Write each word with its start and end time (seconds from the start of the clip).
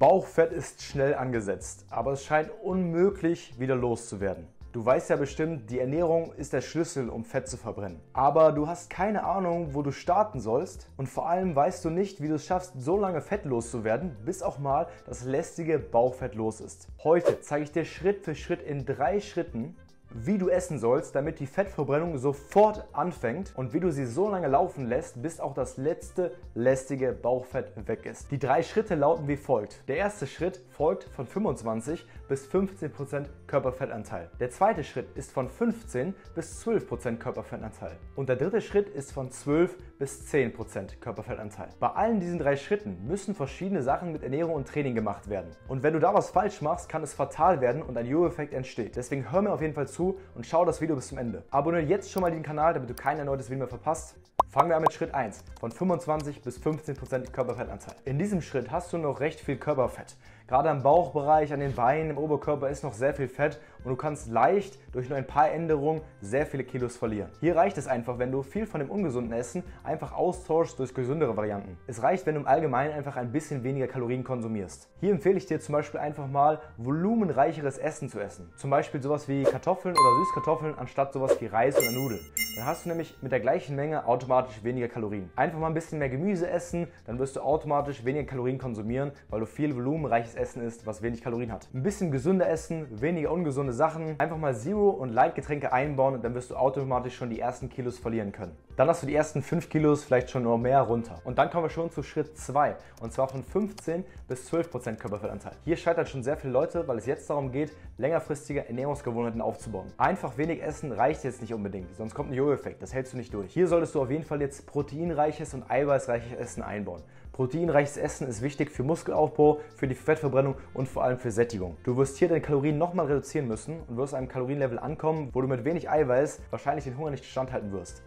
Bauchfett 0.00 0.50
ist 0.54 0.80
schnell 0.80 1.14
angesetzt, 1.14 1.84
aber 1.90 2.12
es 2.12 2.24
scheint 2.24 2.50
unmöglich 2.62 3.60
wieder 3.60 3.76
loszuwerden. 3.76 4.46
Du 4.72 4.82
weißt 4.82 5.10
ja 5.10 5.16
bestimmt, 5.16 5.68
die 5.68 5.78
Ernährung 5.78 6.32
ist 6.38 6.54
der 6.54 6.62
Schlüssel, 6.62 7.10
um 7.10 7.22
Fett 7.22 7.48
zu 7.48 7.58
verbrennen. 7.58 8.00
Aber 8.14 8.52
du 8.52 8.66
hast 8.66 8.88
keine 8.88 9.24
Ahnung, 9.24 9.74
wo 9.74 9.82
du 9.82 9.90
starten 9.90 10.40
sollst 10.40 10.88
und 10.96 11.06
vor 11.06 11.28
allem 11.28 11.54
weißt 11.54 11.84
du 11.84 11.90
nicht, 11.90 12.22
wie 12.22 12.28
du 12.28 12.36
es 12.36 12.46
schaffst, 12.46 12.80
so 12.80 12.96
lange 12.96 13.20
Fett 13.20 13.44
loszuwerden, 13.44 14.16
bis 14.24 14.42
auch 14.42 14.58
mal 14.58 14.86
das 15.04 15.24
lästige 15.24 15.78
Bauchfett 15.78 16.34
los 16.34 16.62
ist. 16.62 16.88
Heute 17.04 17.42
zeige 17.42 17.64
ich 17.64 17.72
dir 17.72 17.84
Schritt 17.84 18.24
für 18.24 18.34
Schritt 18.34 18.62
in 18.62 18.86
drei 18.86 19.20
Schritten, 19.20 19.76
wie 20.12 20.38
du 20.38 20.48
essen 20.48 20.78
sollst, 20.78 21.14
damit 21.14 21.38
die 21.40 21.46
Fettverbrennung 21.46 22.18
sofort 22.18 22.84
anfängt 22.92 23.52
und 23.56 23.72
wie 23.72 23.80
du 23.80 23.90
sie 23.90 24.06
so 24.06 24.28
lange 24.28 24.48
laufen 24.48 24.86
lässt, 24.86 25.22
bis 25.22 25.40
auch 25.40 25.54
das 25.54 25.76
letzte 25.76 26.32
lästige 26.54 27.12
Bauchfett 27.12 27.72
weg 27.86 28.06
ist. 28.06 28.30
Die 28.30 28.38
drei 28.38 28.62
Schritte 28.62 28.94
lauten 28.94 29.28
wie 29.28 29.36
folgt. 29.36 29.88
Der 29.88 29.96
erste 29.96 30.26
Schritt 30.26 30.60
folgt 30.70 31.04
von 31.04 31.26
25 31.26 32.06
bis 32.30 32.46
15% 32.46 33.26
Körperfettanteil. 33.48 34.30
Der 34.38 34.50
zweite 34.50 34.84
Schritt 34.84 35.08
ist 35.16 35.32
von 35.32 35.50
15 35.50 36.14
bis 36.36 36.64
12% 36.64 37.16
Körperfettanteil. 37.16 37.96
Und 38.14 38.28
der 38.28 38.36
dritte 38.36 38.60
Schritt 38.60 38.88
ist 38.88 39.10
von 39.10 39.32
12 39.32 39.76
bis 39.98 40.32
10% 40.32 41.00
Körperfettanteil. 41.00 41.70
Bei 41.80 41.88
allen 41.88 42.20
diesen 42.20 42.38
drei 42.38 42.56
Schritten 42.56 43.04
müssen 43.08 43.34
verschiedene 43.34 43.82
Sachen 43.82 44.12
mit 44.12 44.22
Ernährung 44.22 44.54
und 44.54 44.68
Training 44.68 44.94
gemacht 44.94 45.28
werden. 45.28 45.50
Und 45.66 45.82
wenn 45.82 45.92
du 45.92 45.98
da 45.98 46.14
was 46.14 46.30
falsch 46.30 46.62
machst, 46.62 46.88
kann 46.88 47.02
es 47.02 47.14
fatal 47.14 47.60
werden 47.60 47.82
und 47.82 47.98
ein 47.98 48.06
Jojo-Effekt 48.06 48.54
entsteht. 48.54 48.94
Deswegen 48.94 49.32
hör 49.32 49.42
mir 49.42 49.52
auf 49.52 49.60
jeden 49.60 49.74
Fall 49.74 49.88
zu 49.88 50.20
und 50.36 50.46
schau 50.46 50.64
das 50.64 50.80
Video 50.80 50.94
bis 50.94 51.08
zum 51.08 51.18
Ende. 51.18 51.42
Abonniere 51.50 51.82
jetzt 51.82 52.12
schon 52.12 52.22
mal 52.22 52.30
den 52.30 52.44
Kanal, 52.44 52.74
damit 52.74 52.88
du 52.88 52.94
kein 52.94 53.18
erneutes 53.18 53.50
Video 53.50 53.58
mehr 53.58 53.68
verpasst. 53.68 54.19
Fangen 54.50 54.68
wir 54.68 54.74
an 54.74 54.82
mit 54.82 54.92
Schritt 54.92 55.14
1, 55.14 55.44
von 55.60 55.70
25 55.70 56.42
bis 56.42 56.58
15% 56.58 57.30
Körperfettanteil. 57.30 57.94
In 58.04 58.18
diesem 58.18 58.42
Schritt 58.42 58.72
hast 58.72 58.92
du 58.92 58.98
noch 58.98 59.20
recht 59.20 59.38
viel 59.38 59.56
Körperfett. 59.56 60.16
Gerade 60.48 60.70
am 60.70 60.82
Bauchbereich, 60.82 61.52
an 61.52 61.60
den 61.60 61.72
Beinen, 61.72 62.10
im 62.10 62.18
Oberkörper 62.18 62.68
ist 62.68 62.82
noch 62.82 62.92
sehr 62.92 63.14
viel 63.14 63.28
Fett 63.28 63.60
und 63.84 63.90
du 63.90 63.96
kannst 63.96 64.26
leicht 64.26 64.76
durch 64.92 65.08
nur 65.08 65.16
ein 65.16 65.26
paar 65.28 65.52
Änderungen 65.52 66.00
sehr 66.20 66.46
viele 66.46 66.64
Kilos 66.64 66.96
verlieren. 66.96 67.30
Hier 67.38 67.54
reicht 67.54 67.78
es 67.78 67.86
einfach, 67.86 68.18
wenn 68.18 68.32
du 68.32 68.42
viel 68.42 68.66
von 68.66 68.80
dem 68.80 68.90
ungesunden 68.90 69.32
Essen 69.32 69.62
einfach 69.84 70.10
austauschst 70.10 70.80
durch 70.80 70.94
gesündere 70.94 71.36
Varianten. 71.36 71.78
Es 71.86 72.02
reicht, 72.02 72.26
wenn 72.26 72.34
du 72.34 72.40
im 72.40 72.48
Allgemeinen 72.48 72.92
einfach 72.92 73.14
ein 73.14 73.30
bisschen 73.30 73.62
weniger 73.62 73.86
Kalorien 73.86 74.24
konsumierst. 74.24 74.90
Hier 74.98 75.12
empfehle 75.12 75.36
ich 75.36 75.46
dir 75.46 75.60
zum 75.60 75.74
Beispiel 75.74 76.00
einfach 76.00 76.26
mal 76.26 76.58
volumenreicheres 76.76 77.78
Essen 77.78 78.08
zu 78.08 78.18
essen. 78.18 78.52
Zum 78.56 78.70
Beispiel 78.70 79.00
sowas 79.00 79.28
wie 79.28 79.44
Kartoffeln 79.44 79.94
oder 79.94 80.24
Süßkartoffeln 80.24 80.76
anstatt 80.76 81.12
sowas 81.12 81.40
wie 81.40 81.46
Reis 81.46 81.78
oder 81.78 81.92
Nudeln. 81.92 82.39
Dann 82.60 82.68
hast 82.68 82.84
du 82.84 82.90
nämlich 82.90 83.16
mit 83.22 83.32
der 83.32 83.40
gleichen 83.40 83.74
Menge 83.74 84.06
automatisch 84.06 84.62
weniger 84.62 84.86
Kalorien. 84.86 85.30
Einfach 85.34 85.58
mal 85.58 85.68
ein 85.68 85.72
bisschen 85.72 85.98
mehr 85.98 86.10
Gemüse 86.10 86.46
essen, 86.46 86.88
dann 87.06 87.18
wirst 87.18 87.36
du 87.36 87.40
automatisch 87.40 88.04
weniger 88.04 88.26
Kalorien 88.26 88.58
konsumieren, 88.58 89.12
weil 89.30 89.40
du 89.40 89.46
viel 89.46 89.74
volumenreiches 89.74 90.34
Essen 90.34 90.62
isst, 90.62 90.86
was 90.86 91.00
wenig 91.00 91.22
Kalorien 91.22 91.52
hat. 91.52 91.68
Ein 91.72 91.82
bisschen 91.82 92.10
gesünder 92.10 92.50
essen, 92.50 92.86
weniger 93.00 93.32
ungesunde 93.32 93.72
Sachen, 93.72 94.20
einfach 94.20 94.36
mal 94.36 94.54
Zero- 94.54 94.90
und 94.90 95.08
Light-Getränke 95.08 95.72
einbauen 95.72 96.12
und 96.12 96.22
dann 96.22 96.34
wirst 96.34 96.50
du 96.50 96.56
automatisch 96.56 97.16
schon 97.16 97.30
die 97.30 97.40
ersten 97.40 97.70
Kilos 97.70 97.98
verlieren 97.98 98.30
können. 98.30 98.54
Dann 98.76 98.88
hast 98.88 99.02
du 99.02 99.06
die 99.06 99.14
ersten 99.14 99.40
5 99.40 99.70
Kilos 99.70 100.04
vielleicht 100.04 100.28
schon 100.28 100.42
nur 100.42 100.58
mehr 100.58 100.82
runter. 100.82 101.18
Und 101.24 101.38
dann 101.38 101.48
kommen 101.48 101.64
wir 101.64 101.70
schon 101.70 101.90
zu 101.90 102.02
Schritt 102.02 102.36
2 102.36 102.76
und 103.00 103.12
zwar 103.12 103.28
von 103.28 103.42
15 103.42 104.04
bis 104.28 104.44
12 104.46 104.70
Prozent 104.70 105.00
Körperfettanteil. 105.00 105.52
Hier 105.64 105.78
scheitern 105.78 106.04
schon 106.04 106.22
sehr 106.22 106.36
viele 106.36 106.52
Leute, 106.52 106.86
weil 106.86 106.98
es 106.98 107.06
jetzt 107.06 107.30
darum 107.30 107.52
geht, 107.52 107.72
längerfristige 107.96 108.68
Ernährungsgewohnheiten 108.68 109.40
aufzubauen. 109.40 109.86
Einfach 109.96 110.36
wenig 110.36 110.62
essen 110.62 110.92
reicht 110.92 111.24
jetzt 111.24 111.40
nicht 111.40 111.54
unbedingt, 111.54 111.96
sonst 111.96 112.14
kommt 112.14 112.30
ein 112.30 112.34
Jojo-Effekt, 112.50 112.82
das 112.82 112.92
hältst 112.92 113.12
du 113.12 113.16
nicht 113.16 113.32
durch. 113.32 113.52
Hier 113.52 113.66
solltest 113.66 113.94
du 113.94 114.02
auf 114.02 114.10
jeden 114.10 114.24
Fall 114.24 114.40
jetzt 114.40 114.66
proteinreiches 114.66 115.54
und 115.54 115.70
eiweißreiches 115.70 116.38
Essen 116.38 116.62
einbauen. 116.62 117.02
Proteinreiches 117.32 117.96
Essen 117.96 118.26
ist 118.26 118.42
wichtig 118.42 118.70
für 118.70 118.82
Muskelaufbau, 118.82 119.60
für 119.76 119.86
die 119.86 119.94
Fettverbrennung 119.94 120.56
und 120.74 120.88
vor 120.88 121.04
allem 121.04 121.18
für 121.18 121.30
Sättigung. 121.30 121.76
Du 121.84 121.96
wirst 121.96 122.18
hier 122.18 122.28
deine 122.28 122.40
Kalorien 122.40 122.76
nochmal 122.76 123.06
reduzieren 123.06 123.46
müssen 123.46 123.80
und 123.88 123.96
wirst 123.96 124.14
an 124.14 124.18
einem 124.18 124.28
Kalorienlevel 124.28 124.78
ankommen, 124.78 125.30
wo 125.32 125.40
du 125.40 125.48
mit 125.48 125.64
wenig 125.64 125.88
Eiweiß 125.88 126.42
wahrscheinlich 126.50 126.84
den 126.84 126.98
Hunger 126.98 127.10
nicht 127.10 127.24
standhalten 127.24 127.72
wirst. 127.72 128.02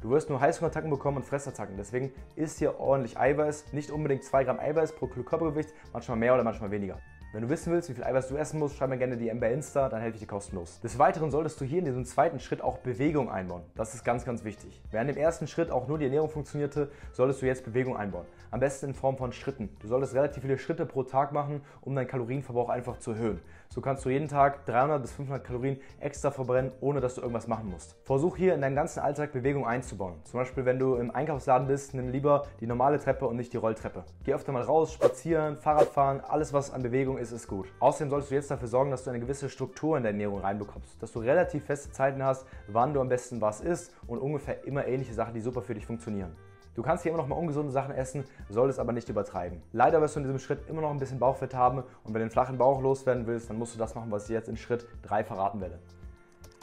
Du 0.00 0.10
wirst 0.10 0.30
nur 0.30 0.40
Heißhungerattacken 0.40 0.90
bekommen 0.90 1.18
und 1.18 1.24
Fressattacken. 1.24 1.76
Deswegen 1.76 2.12
isst 2.34 2.58
hier 2.58 2.80
ordentlich 2.80 3.18
Eiweiß. 3.18 3.72
Nicht 3.72 3.90
unbedingt 3.92 4.24
2 4.24 4.44
Gramm 4.44 4.58
Eiweiß 4.58 4.96
pro 4.96 5.06
Kilo 5.06 5.24
Körpergewicht, 5.24 5.72
manchmal 5.92 6.16
mehr 6.16 6.34
oder 6.34 6.42
manchmal 6.42 6.72
weniger. 6.72 6.98
Wenn 7.32 7.40
du 7.40 7.48
wissen 7.48 7.72
willst, 7.72 7.88
wie 7.88 7.94
viel 7.94 8.04
Eiweiß 8.04 8.28
du 8.28 8.36
essen 8.36 8.58
musst, 8.58 8.76
schreib 8.76 8.90
mir 8.90 8.98
gerne 8.98 9.16
die 9.16 9.32
bei 9.32 9.50
Insta, 9.54 9.88
dann 9.88 10.02
helfe 10.02 10.16
ich 10.16 10.20
dir 10.20 10.26
kostenlos. 10.26 10.80
Des 10.80 10.98
Weiteren 10.98 11.30
solltest 11.30 11.58
du 11.62 11.64
hier 11.64 11.78
in 11.78 11.86
diesem 11.86 12.04
zweiten 12.04 12.38
Schritt 12.38 12.60
auch 12.60 12.76
Bewegung 12.76 13.30
einbauen. 13.30 13.62
Das 13.74 13.94
ist 13.94 14.04
ganz, 14.04 14.26
ganz 14.26 14.44
wichtig. 14.44 14.82
Während 14.90 15.08
im 15.08 15.16
ersten 15.16 15.46
Schritt 15.46 15.70
auch 15.70 15.88
nur 15.88 15.96
die 15.96 16.04
Ernährung 16.04 16.28
funktionierte, 16.28 16.90
solltest 17.12 17.40
du 17.40 17.46
jetzt 17.46 17.64
Bewegung 17.64 17.96
einbauen. 17.96 18.26
Am 18.50 18.60
besten 18.60 18.88
in 18.88 18.94
Form 18.94 19.16
von 19.16 19.32
Schritten. 19.32 19.70
Du 19.80 19.88
solltest 19.88 20.14
relativ 20.14 20.42
viele 20.42 20.58
Schritte 20.58 20.84
pro 20.84 21.04
Tag 21.04 21.32
machen, 21.32 21.62
um 21.80 21.96
deinen 21.96 22.06
Kalorienverbrauch 22.06 22.68
einfach 22.68 22.98
zu 22.98 23.12
erhöhen. 23.12 23.40
So 23.70 23.80
kannst 23.80 24.04
du 24.04 24.10
jeden 24.10 24.28
Tag 24.28 24.66
300 24.66 25.00
bis 25.00 25.12
500 25.12 25.42
Kalorien 25.42 25.80
extra 26.00 26.30
verbrennen, 26.30 26.72
ohne 26.82 27.00
dass 27.00 27.14
du 27.14 27.22
irgendwas 27.22 27.48
machen 27.48 27.70
musst. 27.70 27.96
Versuch 28.04 28.36
hier 28.36 28.54
in 28.54 28.60
deinen 28.60 28.76
ganzen 28.76 29.00
Alltag 29.00 29.32
Bewegung 29.32 29.66
einzubauen. 29.66 30.16
Zum 30.24 30.40
Beispiel, 30.40 30.66
wenn 30.66 30.78
du 30.78 30.96
im 30.96 31.10
Einkaufsladen 31.10 31.66
bist, 31.66 31.94
nimm 31.94 32.10
lieber 32.10 32.42
die 32.60 32.66
normale 32.66 32.98
Treppe 32.98 33.26
und 33.26 33.36
nicht 33.36 33.54
die 33.54 33.56
Rolltreppe. 33.56 34.04
Geh 34.24 34.34
öfter 34.34 34.52
mal 34.52 34.60
raus, 34.60 34.92
spazieren, 34.92 35.56
Fahrrad 35.56 35.88
fahren, 35.88 36.20
alles 36.20 36.52
was 36.52 36.70
an 36.70 36.82
Bewegung 36.82 37.16
ist, 37.16 37.21
ist 37.30 37.46
gut. 37.46 37.68
Außerdem 37.78 38.10
solltest 38.10 38.30
du 38.32 38.34
jetzt 38.34 38.50
dafür 38.50 38.66
sorgen, 38.66 38.90
dass 38.90 39.04
du 39.04 39.10
eine 39.10 39.20
gewisse 39.20 39.48
Struktur 39.48 39.96
in 39.96 40.02
der 40.02 40.10
Ernährung 40.10 40.40
reinbekommst. 40.40 41.00
Dass 41.00 41.12
du 41.12 41.20
relativ 41.20 41.64
feste 41.64 41.92
Zeiten 41.92 42.24
hast, 42.24 42.46
wann 42.66 42.92
du 42.92 43.00
am 43.00 43.08
besten 43.08 43.40
was 43.40 43.60
isst 43.60 43.92
und 44.08 44.18
ungefähr 44.18 44.64
immer 44.64 44.86
ähnliche 44.86 45.14
Sachen, 45.14 45.34
die 45.34 45.40
super 45.40 45.62
für 45.62 45.74
dich 45.74 45.86
funktionieren. 45.86 46.34
Du 46.74 46.82
kannst 46.82 47.02
hier 47.02 47.12
immer 47.12 47.20
noch 47.20 47.28
mal 47.28 47.36
ungesunde 47.36 47.70
Sachen 47.70 47.94
essen, 47.94 48.24
solltest 48.48 48.80
aber 48.80 48.92
nicht 48.92 49.08
übertreiben. 49.08 49.62
Leider 49.72 50.00
wirst 50.00 50.16
du 50.16 50.20
in 50.20 50.24
diesem 50.24 50.38
Schritt 50.38 50.68
immer 50.68 50.80
noch 50.80 50.90
ein 50.90 50.98
bisschen 50.98 51.18
Bauchfett 51.18 51.54
haben 51.54 51.78
und 51.78 51.86
wenn 52.06 52.14
du 52.14 52.20
den 52.20 52.30
flachen 52.30 52.56
Bauch 52.56 52.80
loswerden 52.80 53.26
willst, 53.26 53.50
dann 53.50 53.58
musst 53.58 53.74
du 53.74 53.78
das 53.78 53.94
machen, 53.94 54.10
was 54.10 54.24
ich 54.24 54.30
jetzt 54.30 54.48
in 54.48 54.56
Schritt 54.56 54.88
3 55.02 55.22
verraten 55.22 55.60
werde. 55.60 55.78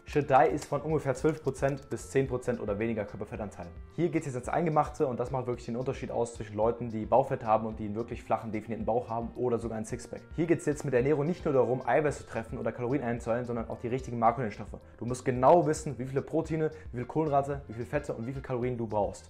Schritt 0.10 0.28
3 0.28 0.48
ist 0.48 0.66
von 0.66 0.82
ungefähr 0.82 1.16
12% 1.16 1.88
bis 1.88 2.12
10% 2.12 2.62
oder 2.62 2.80
weniger 2.80 3.06
Körperfettanteil. 3.06 3.68
Hier 3.96 4.10
geht 4.10 4.22
es 4.22 4.34
jetzt 4.34 4.38
ins 4.38 4.50
Eingemachte 4.50 5.06
und 5.06 5.20
das 5.20 5.30
macht 5.30 5.46
wirklich 5.46 5.68
den 5.68 5.76
Unterschied 5.76 6.10
aus 6.10 6.34
zwischen 6.34 6.56
Leuten, 6.56 6.90
die 6.90 7.06
Bauchfett 7.06 7.44
haben 7.44 7.68
und 7.68 7.78
die 7.78 7.86
einen 7.86 7.94
wirklich 7.94 8.24
flachen, 8.24 8.52
definierten 8.52 8.88
Bauch 8.88 9.08
haben 9.08 9.30
oder 9.36 9.60
sogar 9.60 9.78
ein 9.78 9.86
Sixpack. 9.86 10.22
Hier 10.36 10.48
geht 10.48 10.62
es 10.62 10.66
jetzt 10.66 10.84
mit 10.84 10.94
der 10.94 11.02
Ernährung 11.02 11.28
nicht 11.28 11.46
nur 11.46 11.54
darum, 11.54 11.88
Eiweiß 11.88 12.18
zu 12.18 12.26
treffen 12.26 12.58
oder 12.58 12.72
Kalorien 12.72 13.04
einzuhalten, 13.04 13.46
sondern 13.46 13.70
auch 13.70 13.78
die 13.82 13.88
richtigen 13.88 14.18
Makronährstoffe. 14.18 14.80
Du 14.98 15.06
musst 15.06 15.24
genau 15.26 15.68
wissen, 15.68 15.94
wie 16.00 16.06
viele 16.06 16.24
Proteine, 16.24 16.72
wie 16.86 16.98
viele 16.98 17.06
Kohlenhydrate, 17.06 17.62
wie 17.68 17.74
viele 17.74 17.86
Fette 17.86 18.12
und 18.16 18.26
wie 18.26 18.32
viele 18.32 18.42
Kalorien 18.42 18.80
du 18.80 18.88
brauchst. 18.88 19.30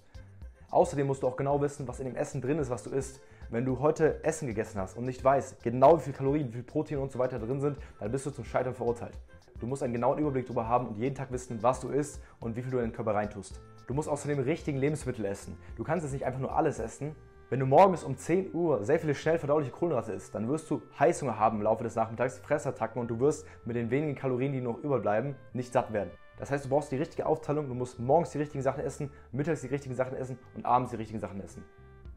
Außerdem 0.71 1.07
musst 1.07 1.23
du 1.23 1.27
auch 1.27 1.35
genau 1.35 1.59
wissen, 1.59 1.89
was 1.89 1.99
in 1.99 2.05
dem 2.05 2.15
Essen 2.15 2.39
drin 2.39 2.57
ist, 2.57 2.69
was 2.69 2.83
du 2.83 2.91
isst. 2.91 3.19
Wenn 3.49 3.65
du 3.65 3.79
heute 3.79 4.23
Essen 4.23 4.47
gegessen 4.47 4.79
hast 4.79 4.95
und 4.95 5.03
nicht 5.03 5.21
weißt, 5.21 5.61
genau 5.61 5.97
wie 5.97 6.03
viel 6.03 6.13
Kalorien, 6.13 6.47
wie 6.47 6.53
viel 6.53 6.63
Protein 6.63 6.99
und 6.99 7.11
so 7.11 7.19
weiter 7.19 7.37
drin 7.37 7.59
sind, 7.59 7.77
dann 7.99 8.09
bist 8.11 8.25
du 8.25 8.31
zum 8.31 8.45
Scheitern 8.45 8.73
verurteilt. 8.73 9.17
Du 9.59 9.67
musst 9.67 9.83
einen 9.83 9.93
genauen 9.93 10.17
Überblick 10.19 10.45
darüber 10.45 10.67
haben 10.67 10.87
und 10.87 10.97
jeden 10.97 11.15
Tag 11.15 11.31
wissen, 11.31 11.61
was 11.61 11.81
du 11.81 11.89
isst 11.89 12.21
und 12.39 12.55
wie 12.55 12.61
viel 12.61 12.71
du 12.71 12.77
in 12.77 12.85
den 12.85 12.93
Körper 12.93 13.13
reintust. 13.13 13.59
Du 13.87 13.93
musst 13.93 14.07
außerdem 14.07 14.39
richtigen 14.39 14.77
Lebensmittel 14.77 15.25
essen. 15.25 15.57
Du 15.75 15.83
kannst 15.83 16.05
jetzt 16.05 16.13
nicht 16.13 16.25
einfach 16.25 16.39
nur 16.39 16.55
alles 16.55 16.79
essen. 16.79 17.15
Wenn 17.49 17.59
du 17.59 17.65
morgens 17.65 18.03
um 18.03 18.15
10 18.15 18.53
Uhr 18.53 18.85
sehr 18.85 18.99
viele 18.99 19.15
schnell 19.15 19.39
verdauliche 19.39 19.71
Kohlenhydrate 19.71 20.13
isst, 20.13 20.35
dann 20.35 20.47
wirst 20.47 20.69
du 20.69 20.81
Heißhunger 20.99 21.39
haben 21.39 21.57
im 21.57 21.63
Laufe 21.63 21.83
des 21.83 21.95
Nachmittags, 21.95 22.37
Fressattacken 22.37 23.01
und 23.01 23.07
du 23.09 23.19
wirst 23.19 23.45
mit 23.65 23.75
den 23.75 23.89
wenigen 23.89 24.15
Kalorien, 24.15 24.53
die 24.53 24.61
noch 24.61 24.77
überbleiben, 24.83 25.35
nicht 25.53 25.73
satt 25.73 25.91
werden. 25.91 26.11
Das 26.37 26.51
heißt, 26.51 26.65
du 26.65 26.69
brauchst 26.69 26.91
die 26.91 26.97
richtige 26.97 27.25
Aufteilung, 27.25 27.67
du 27.67 27.73
musst 27.73 27.99
morgens 27.99 28.29
die 28.29 28.37
richtigen 28.37 28.61
Sachen 28.61 28.83
essen, 28.83 29.11
mittags 29.31 29.61
die 29.61 29.67
richtigen 29.67 29.95
Sachen 29.95 30.15
essen 30.15 30.37
und 30.55 30.65
abends 30.65 30.91
die 30.91 30.97
richtigen 30.97 31.19
Sachen 31.19 31.41
essen. 31.41 31.65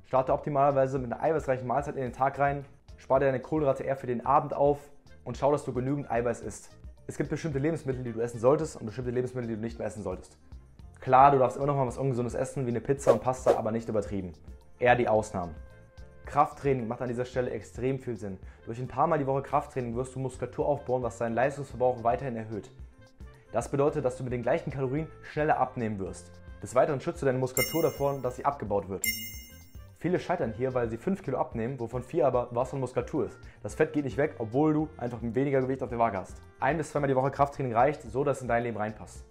Starte 0.04 0.32
optimalerweise 0.32 0.98
mit 0.98 1.10
einer 1.10 1.22
eiweißreichen 1.22 1.66
Mahlzeit 1.66 1.96
in 1.96 2.02
den 2.02 2.12
Tag 2.12 2.38
rein, 2.38 2.66
spare 2.98 3.20
deine 3.20 3.40
Kohlenhydrate 3.40 3.82
eher 3.82 3.96
für 3.96 4.06
den 4.06 4.26
Abend 4.26 4.52
auf 4.52 4.78
und 5.24 5.38
schau, 5.38 5.50
dass 5.50 5.64
du 5.64 5.72
genügend 5.72 6.10
Eiweiß 6.10 6.42
isst. 6.42 6.70
Es 7.06 7.16
gibt 7.16 7.30
bestimmte 7.30 7.58
Lebensmittel, 7.58 8.04
die 8.04 8.12
du 8.12 8.20
essen 8.20 8.38
solltest 8.38 8.76
und 8.76 8.86
bestimmte 8.86 9.10
Lebensmittel, 9.10 9.48
die 9.48 9.56
du 9.56 9.60
nicht 9.60 9.78
mehr 9.78 9.88
essen 9.88 10.02
solltest. 10.02 10.38
Klar, 11.00 11.32
du 11.32 11.38
darfst 11.38 11.56
immer 11.56 11.66
noch 11.66 11.74
mal 11.76 11.86
was 11.86 11.98
Ungesundes 11.98 12.34
essen, 12.34 12.64
wie 12.64 12.70
eine 12.70 12.80
Pizza 12.80 13.12
und 13.12 13.22
Pasta, 13.22 13.56
aber 13.56 13.72
nicht 13.72 13.88
übertrieben. 13.88 14.32
Eher 14.78 14.94
die 14.94 15.08
Ausnahmen. 15.08 15.54
Krafttraining 16.26 16.86
macht 16.86 17.02
an 17.02 17.08
dieser 17.08 17.24
Stelle 17.24 17.50
extrem 17.50 17.98
viel 17.98 18.16
Sinn. 18.16 18.38
Durch 18.66 18.78
ein 18.78 18.86
paar 18.86 19.08
Mal 19.08 19.18
die 19.18 19.26
Woche 19.26 19.42
Krafttraining 19.42 19.96
wirst 19.96 20.14
du 20.14 20.20
Muskulatur 20.20 20.64
aufbauen, 20.64 21.02
was 21.02 21.18
deinen 21.18 21.34
Leistungsverbrauch 21.34 22.04
weiterhin 22.04 22.36
erhöht. 22.36 22.70
Das 23.50 23.68
bedeutet, 23.68 24.04
dass 24.04 24.16
du 24.16 24.22
mit 24.22 24.32
den 24.32 24.42
gleichen 24.42 24.70
Kalorien 24.70 25.08
schneller 25.22 25.58
abnehmen 25.58 25.98
wirst. 25.98 26.30
Des 26.62 26.76
Weiteren 26.76 27.00
schützt 27.00 27.20
du 27.20 27.26
deine 27.26 27.38
Muskulatur 27.38 27.82
davor, 27.82 28.20
dass 28.22 28.36
sie 28.36 28.44
abgebaut 28.44 28.88
wird. 28.88 29.04
Viele 30.02 30.18
scheitern 30.18 30.52
hier, 30.56 30.74
weil 30.74 30.90
sie 30.90 30.96
5 30.96 31.22
Kilo 31.22 31.38
abnehmen, 31.38 31.78
wovon 31.78 32.02
4 32.02 32.26
aber 32.26 32.48
Wasser 32.50 32.74
und 32.74 32.80
Muskulatur 32.80 33.26
ist. 33.26 33.38
Das 33.62 33.76
Fett 33.76 33.92
geht 33.92 34.04
nicht 34.04 34.16
weg, 34.16 34.34
obwohl 34.38 34.74
du 34.74 34.88
einfach 34.96 35.18
weniger 35.22 35.60
Gewicht 35.60 35.80
auf 35.80 35.90
der 35.90 35.98
Waage 36.00 36.18
hast. 36.18 36.42
Ein 36.58 36.76
bis 36.76 36.90
zweimal 36.90 37.06
die 37.06 37.14
Woche 37.14 37.30
Krafttraining 37.30 37.72
reicht, 37.72 38.02
so 38.02 38.24
dass 38.24 38.38
es 38.38 38.42
in 38.42 38.48
dein 38.48 38.64
Leben 38.64 38.76
reinpasst. 38.76 39.24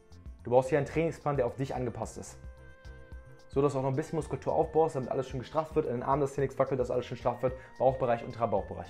Du 0.45 0.51
brauchst 0.51 0.69
hier 0.69 0.77
einen 0.77 0.87
Trainingsplan, 0.87 1.35
der 1.35 1.45
auf 1.45 1.57
dich 1.57 1.75
angepasst 1.75 2.17
ist. 2.19 2.37
So 3.49 3.61
dass 3.61 3.73
du 3.73 3.79
auch 3.79 3.83
noch 3.83 3.89
ein 3.89 3.97
bisschen 3.97 4.15
Muskulatur 4.15 4.53
aufbaust, 4.53 4.95
damit 4.95 5.11
alles 5.11 5.27
schön 5.27 5.41
gestrafft 5.41 5.75
wird, 5.75 5.87
in 5.87 5.91
den 5.91 6.03
Armen, 6.03 6.21
das 6.21 6.35
hier 6.35 6.41
nichts 6.41 6.57
wackelt, 6.57 6.79
dass 6.79 6.89
alles 6.89 7.05
schön 7.05 7.17
straff 7.17 7.43
wird, 7.43 7.51
Bauchbereich, 7.77 8.23
unterer 8.23 8.47
Bauchbereich. 8.47 8.87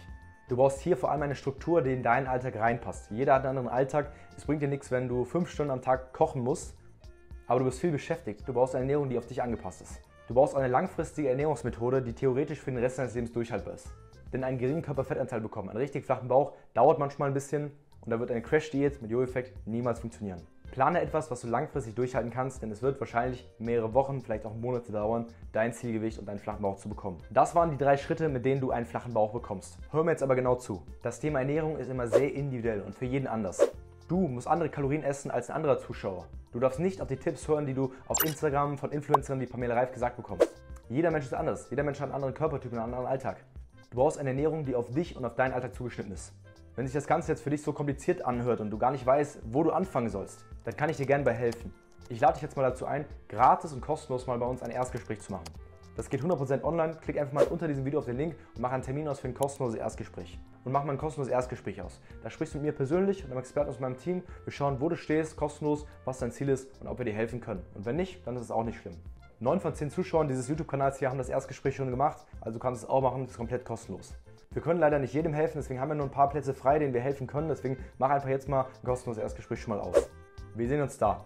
Du 0.50 0.58
brauchst 0.58 0.82
hier 0.82 0.96
vor 0.96 1.10
allem 1.10 1.24
eine 1.24 1.36
Struktur, 1.36 1.82
die 1.82 1.94
in 1.94 2.04
deinen 2.04 2.28
Alltag 2.28 2.60
reinpasst. 2.60 3.10
Jeder 3.10 3.34
hat 3.34 3.42
einen 3.42 3.58
anderen 3.58 3.76
Alltag. 3.76 4.12
Es 4.38 4.46
bringt 4.46 4.62
dir 4.62 4.68
nichts, 4.68 4.92
wenn 4.92 5.08
du 5.08 5.26
fünf 5.26 5.50
Stunden 5.50 5.72
am 5.72 5.82
Tag 5.82 6.14
kochen 6.14 6.44
musst, 6.44 6.76
aber 7.48 7.58
du 7.58 7.66
bist 7.66 7.80
viel 7.80 7.92
beschäftigt. 7.92 8.48
Du 8.48 8.54
brauchst 8.54 8.76
eine 8.76 8.84
Ernährung, 8.84 9.10
die 9.10 9.18
auf 9.18 9.26
dich 9.26 9.42
angepasst 9.42 9.82
ist. 9.82 10.11
Du 10.32 10.36
brauchst 10.36 10.56
eine 10.56 10.70
langfristige 10.70 11.28
Ernährungsmethode, 11.28 12.02
die 12.02 12.14
theoretisch 12.14 12.62
für 12.62 12.72
den 12.72 12.80
Rest 12.80 12.98
deines 12.98 13.14
Lebens 13.16 13.34
durchhaltbar 13.34 13.74
ist. 13.74 13.90
denn 14.32 14.46
einen 14.46 14.58
geringen 14.58 14.82
Körperfettanteil 14.82 15.42
bekommen. 15.42 15.68
Einen 15.68 15.80
richtig 15.80 16.06
flachen 16.06 16.30
Bauch 16.30 16.54
dauert 16.74 17.00
manchmal 17.00 17.28
ein 17.28 17.34
bisschen 17.34 17.70
und 18.00 18.12
da 18.12 18.18
wird 18.18 18.32
eine 18.32 18.42
Crash-Diät 18.42 19.02
mit 19.02 19.12
Jojo-Effekt 19.12 19.68
niemals 19.68 20.00
funktionieren. 20.00 20.42
Plane 20.72 21.02
etwas, 21.02 21.30
was 21.32 21.42
du 21.42 21.50
langfristig 21.50 21.96
durchhalten 21.96 22.32
kannst, 22.32 22.62
denn 22.62 22.72
es 22.72 22.82
wird 22.82 22.98
wahrscheinlich 23.02 23.46
mehrere 23.60 23.94
Wochen, 23.94 24.22
vielleicht 24.22 24.46
auch 24.46 24.56
Monate 24.56 24.94
dauern, 24.94 25.26
dein 25.52 25.74
Zielgewicht 25.74 26.18
und 26.18 26.30
deinen 26.30 26.40
flachen 26.40 26.62
Bauch 26.62 26.78
zu 26.78 26.88
bekommen. 26.88 27.18
Das 27.30 27.54
waren 27.54 27.72
die 27.72 27.78
drei 27.78 27.98
Schritte, 27.98 28.30
mit 28.30 28.46
denen 28.46 28.62
du 28.62 28.72
einen 28.72 28.86
flachen 28.86 29.14
Bauch 29.14 29.34
bekommst. 29.34 29.80
Hör 29.92 30.06
mir 30.06 30.12
jetzt 30.12 30.24
aber 30.24 30.36
genau 30.36 30.56
zu. 30.56 30.82
Das 31.04 31.20
Thema 31.20 31.40
Ernährung 31.40 31.78
ist 31.78 31.90
immer 31.90 32.08
sehr 32.08 32.34
individuell 32.34 32.84
und 32.84 32.96
für 32.96 33.04
jeden 33.04 33.28
anders. 33.28 33.70
Du 34.12 34.28
musst 34.28 34.46
andere 34.46 34.68
Kalorien 34.68 35.04
essen 35.04 35.32
als 35.32 35.50
ein 35.50 35.56
anderer 35.56 35.80
Zuschauer. 35.80 36.28
Du 36.52 36.60
darfst 36.60 36.82
nicht 36.82 37.00
auf 37.00 37.08
die 37.08 37.16
Tipps 37.16 37.48
hören, 37.48 37.66
die 37.66 37.74
du 37.74 37.94
auf 38.10 38.22
Instagram 38.26 38.78
von 38.78 38.92
Influencerinnen 38.92 39.48
wie 39.48 39.50
Pamela 39.50 39.74
Reif 39.74 39.94
gesagt 39.94 40.18
bekommst. 40.18 40.50
Jeder 40.90 41.12
Mensch 41.12 41.28
ist 41.28 41.34
anders. 41.34 41.70
Jeder 41.70 41.84
Mensch 41.84 42.02
hat 42.02 42.08
einen 42.08 42.16
anderen 42.16 42.34
Körpertyp 42.34 42.74
und 42.74 42.80
einen 42.80 42.94
anderen 42.94 43.06
Alltag. 43.06 43.38
Du 43.90 43.96
brauchst 43.96 44.18
eine 44.18 44.32
Ernährung, 44.32 44.66
die 44.66 44.76
auf 44.76 44.92
dich 44.92 45.16
und 45.16 45.24
auf 45.24 45.36
deinen 45.36 45.54
Alltag 45.54 45.74
zugeschnitten 45.76 46.12
ist. 46.12 46.34
Wenn 46.76 46.86
sich 46.86 46.94
das 46.94 47.08
Ganze 47.08 47.32
jetzt 47.32 47.42
für 47.42 47.52
dich 47.52 47.62
so 47.62 47.72
kompliziert 47.72 48.26
anhört 48.26 48.60
und 48.60 48.70
du 48.70 48.78
gar 48.78 48.92
nicht 48.92 49.06
weißt, 49.06 49.44
wo 49.46 49.64
du 49.64 49.72
anfangen 49.72 50.10
sollst, 50.10 50.44
dann 50.66 50.76
kann 50.76 50.90
ich 50.90 50.98
dir 50.98 51.06
gerne 51.06 51.24
bei 51.24 51.32
helfen. 51.32 51.74
Ich 52.10 52.20
lade 52.20 52.34
dich 52.34 52.42
jetzt 52.42 52.58
mal 52.58 52.64
dazu 52.64 52.86
ein, 52.86 53.06
gratis 53.30 53.72
und 53.72 53.80
kostenlos 53.80 54.28
mal 54.28 54.38
bei 54.38 54.46
uns 54.46 54.62
ein 54.62 54.72
Erstgespräch 54.72 55.22
zu 55.22 55.32
machen. 55.32 55.46
Das 55.96 56.10
geht 56.10 56.22
100% 56.22 56.64
online. 56.64 56.98
Klick 57.02 57.20
einfach 57.20 57.34
mal 57.34 57.44
unter 57.46 57.68
diesem 57.68 57.86
Video 57.86 58.00
auf 58.00 58.06
den 58.06 58.18
Link 58.18 58.36
und 58.56 58.62
mach 58.62 58.72
einen 58.72 58.84
Termin 58.84 59.08
aus 59.08 59.20
für 59.20 59.28
ein 59.28 59.34
kostenloses 59.34 59.80
Erstgespräch. 59.80 60.40
Und 60.64 60.72
mach 60.72 60.84
mal 60.84 60.94
ein 60.94 60.98
kostenloses 60.98 61.32
Erstgespräch 61.32 61.82
aus. 61.82 62.00
Da 62.24 62.30
sprichst 62.30 62.54
du 62.54 62.60
mit 62.60 62.66
mir 62.66 62.72
persönlich 62.72 63.24
und 63.24 63.32
einem 63.32 63.40
Experten 63.40 63.70
aus 63.70 63.80
meinem 63.80 63.98
Team. 63.98 64.24
Wir 64.46 64.54
schauen, 64.54 64.80
wo 64.80 64.90
du 64.90 64.96
stehst, 64.96 65.36
kostenlos, 65.36 65.86
was 66.06 66.20
dein 66.20 66.32
Ziel 66.32 66.50
ist 66.50 66.80
und 66.82 66.88
ob 66.88 66.98
wir 66.98 67.06
dir 67.06 67.14
helfen 67.14 67.42
können. 67.42 67.64
Und 67.76 67.86
wenn 67.86 67.98
nicht, 67.98 68.26
dann 68.26 68.36
ist 68.36 68.44
es 68.44 68.52
auch 68.52 68.64
nicht 68.64 68.80
schlimm. 68.80 68.96
9 69.40 69.60
von 69.60 69.74
10 69.74 69.90
Zuschauern 69.90 70.28
dieses 70.28 70.48
YouTube-Kanals 70.48 71.00
hier 71.00 71.10
haben 71.10 71.18
das 71.18 71.30
Erstgespräch 71.30 71.76
schon 71.76 71.90
gemacht, 71.90 72.28
also 72.42 72.60
du 72.60 72.60
kannst 72.60 72.84
es 72.84 72.90
auch 72.90 73.02
machen, 73.02 73.26
ist 73.26 73.38
komplett 73.38 73.66
kostenlos. 73.66 74.14
Wir 74.52 74.62
können 74.62 74.80
leider 74.80 75.00
nicht 75.00 75.14
jedem 75.16 75.34
helfen, 75.34 75.58
deswegen 75.58 75.80
haben 75.80 75.90
wir 75.90 75.96
nur 75.96 76.06
ein 76.06 76.12
paar 76.12 76.30
Plätze 76.30 76.54
frei, 76.54 76.78
denen 76.78 76.94
wir 76.94 77.02
helfen 77.02 77.26
können. 77.26 77.48
Deswegen 77.48 77.78
mach 77.98 78.12
einfach 78.12 78.30
jetzt 78.30 78.48
mal 78.48 78.66
ein 78.66 78.86
kostenloses 78.86 79.24
Erstgespräch 79.24 79.62
schon 79.62 79.76
mal 79.76 79.82
aus. 79.82 80.10
Wir 80.56 80.68
sehen 80.68 80.82
uns 80.82 80.98
da. 80.98 81.26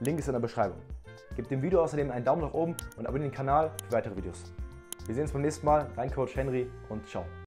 Link 0.00 0.18
ist 0.18 0.26
in 0.26 0.32
der 0.32 0.40
Beschreibung. 0.40 0.78
Gib 1.36 1.48
dem 1.48 1.62
Video 1.62 1.82
außerdem 1.82 2.10
einen 2.10 2.24
Daumen 2.24 2.42
nach 2.42 2.54
oben 2.54 2.76
und 2.96 3.06
abonniere 3.06 3.30
den 3.30 3.36
Kanal 3.36 3.70
für 3.86 3.92
weitere 3.92 4.16
Videos. 4.16 4.52
Wir 5.06 5.14
sehen 5.14 5.22
uns 5.22 5.32
beim 5.32 5.42
nächsten 5.42 5.64
Mal. 5.64 5.86
Dein 5.96 6.10
Coach 6.10 6.36
Henry 6.36 6.70
und 6.88 7.06
ciao. 7.08 7.24